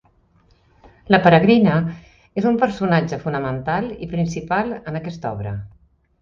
[1.15, 1.73] La Peregrina
[2.43, 5.55] és un personatge fonamental i principal en aquesta obra.